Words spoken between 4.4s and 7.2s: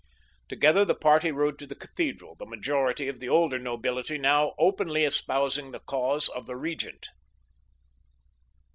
openly espousing the cause of the Regent.